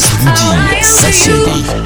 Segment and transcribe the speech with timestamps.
[0.00, 1.79] セルジーヤ、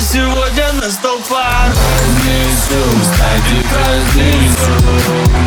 [0.00, 4.74] сегодня на толпа Разнесу, стадик разнесу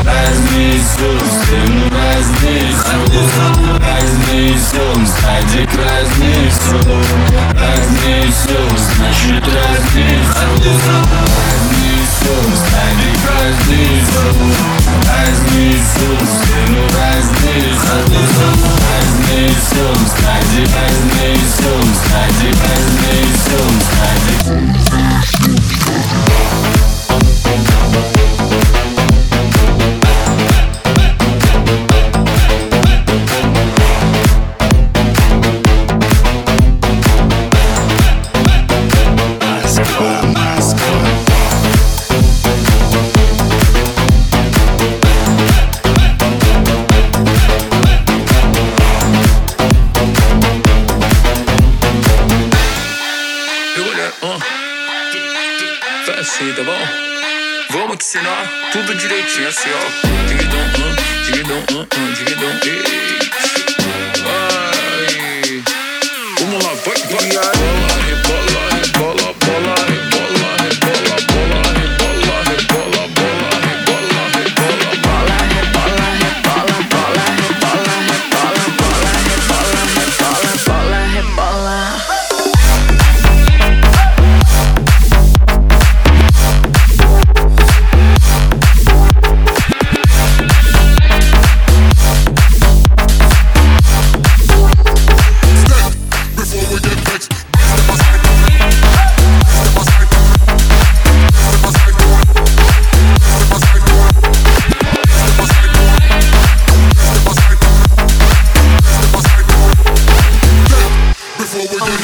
[0.06, 1.10] Разнесу,
[1.42, 3.00] стену разнесу
[3.80, 6.78] разнесу, стадик разнесу
[7.54, 10.50] Разнесу, значит разнесу
[11.34, 14.24] Разнесу, стадик разнесу
[15.10, 17.98] Разнесу, стену разнесу
[18.94, 21.74] Разнесу, стадик разнесу,
[22.06, 23.23] Стадик разнесу
[23.54, 24.63] Doom.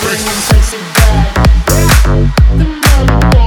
[0.01, 1.35] Bring them sexy back.
[2.55, 3.38] The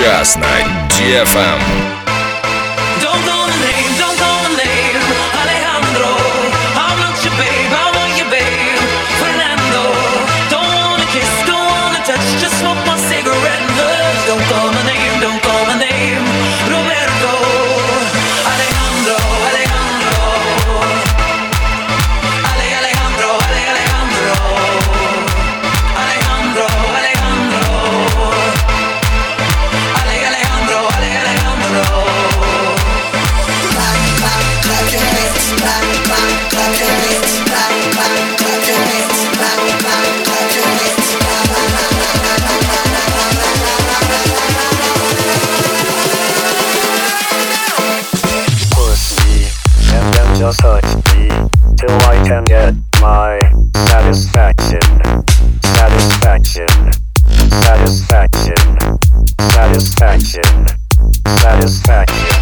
[0.00, 1.89] сейчас на DFM.
[56.44, 56.96] satisfaction,
[57.50, 58.66] satisfaction,
[59.40, 60.66] satisfaction,
[61.26, 62.36] satisfaction.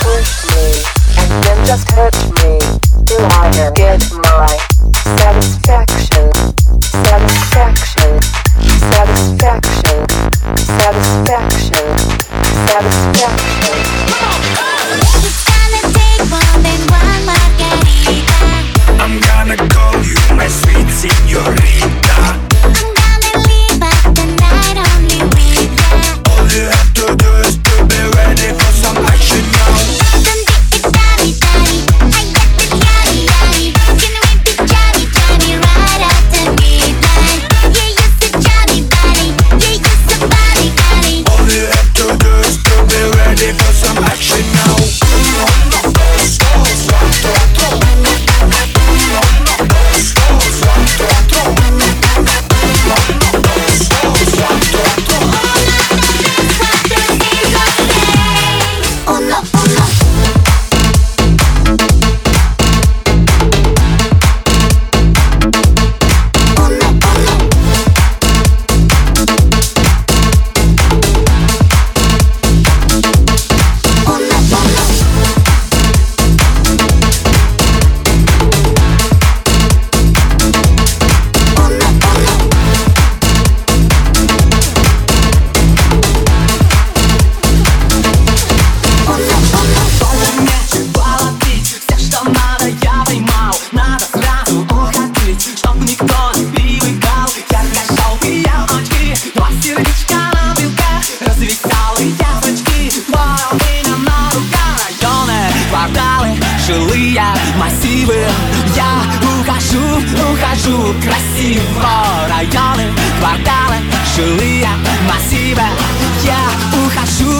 [0.00, 0.66] Push me,
[1.18, 2.09] and then just hurt.
[109.70, 109.78] ухожу,
[110.32, 111.90] ухожу Красиво
[112.28, 113.76] районы, кварталы,
[114.16, 114.68] жилые
[115.08, 115.62] массивы.
[116.24, 116.38] Я
[116.84, 117.30] ухожу,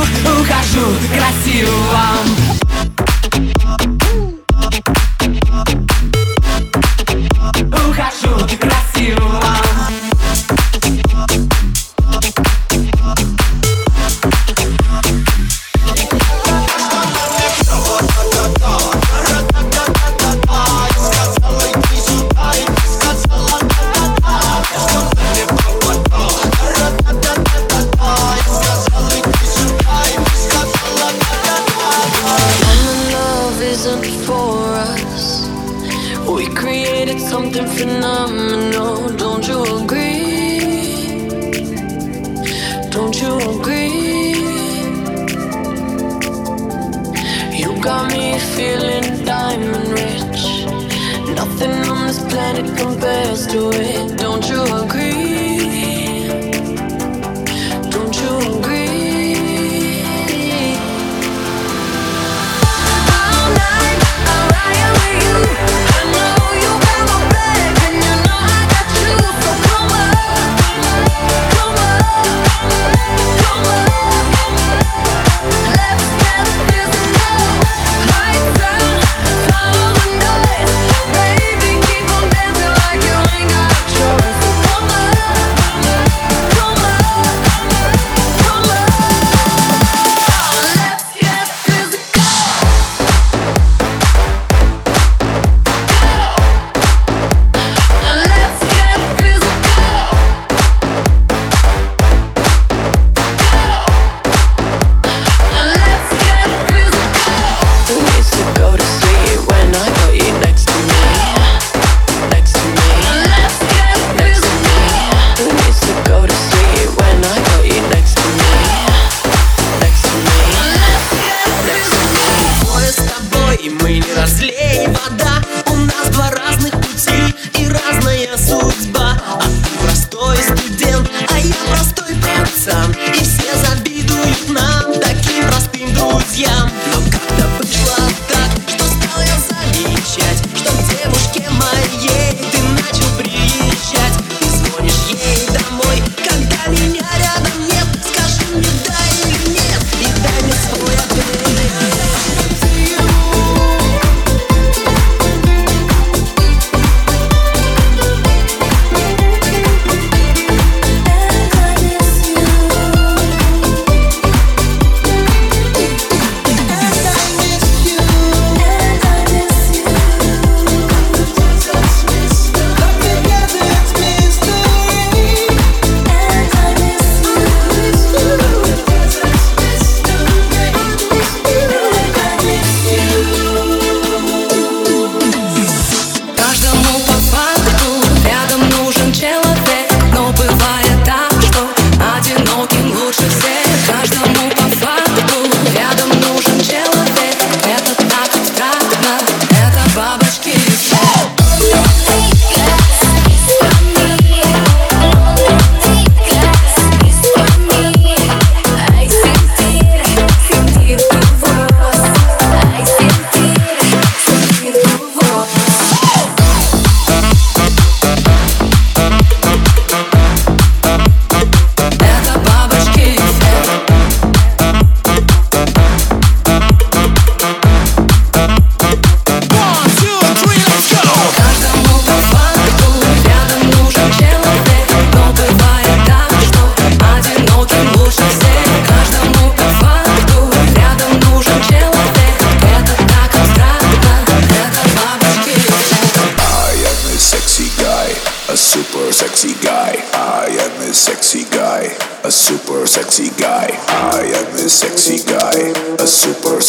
[0.41, 2.50] ухожу красиво.
[37.53, 41.19] something phenomenal, don't you agree?
[42.91, 44.35] Don't you agree?
[47.59, 50.65] You got me feeling diamond rich.
[51.35, 54.20] Nothing on this planet compares to it.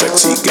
[0.02, 0.51] Sexy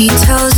[0.00, 0.49] She told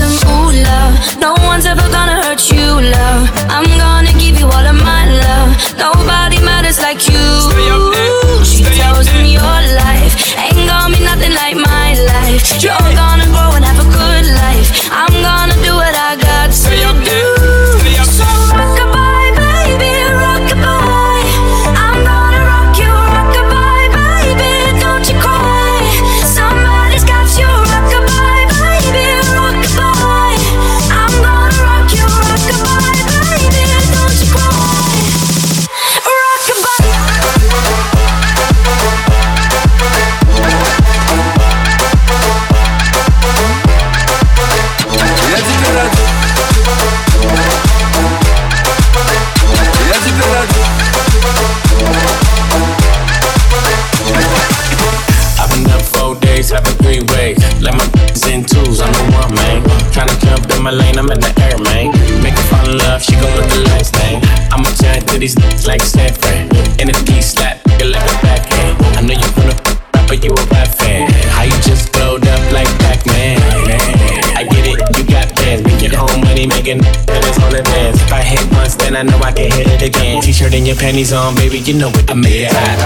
[79.03, 80.23] I know I can hit it again.
[80.23, 82.79] T-shirt and your panties on, baby, you know what I make it hot.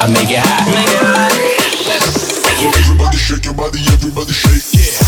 [0.00, 0.06] I.
[0.06, 0.68] Make it hot.
[2.62, 4.62] Everybody shake your body, everybody shake.
[4.72, 5.07] Yeah.